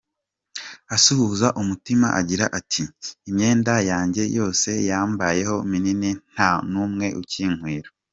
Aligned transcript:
Asuhuza 0.95 1.47
umutima 1.61 2.07
agira 2.19 2.45
ati: 2.59 2.83
“imyenda 3.29 3.73
yanjye 3.91 4.23
yose 4.37 4.69
yambayeho 4.89 5.55
minini 5.71 6.09
nta 6.33 6.51
n’umwe 6.71 7.07
ukinkwira. 7.21 7.87